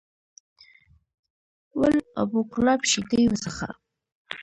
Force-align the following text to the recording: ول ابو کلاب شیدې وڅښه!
ول 1.79 1.95
ابو 2.21 2.39
کلاب 2.53 2.81
شیدې 2.91 3.21
وڅښه! 3.29 3.69